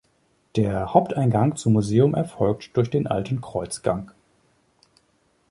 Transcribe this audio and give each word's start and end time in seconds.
Der 0.55 0.95
Haupteingang 0.95 1.57
zum 1.57 1.73
Museum 1.73 2.15
erfolgt 2.15 2.75
durch 2.75 2.89
den 2.89 3.05
alten 3.05 3.39
Kreuzgang. 3.39 4.11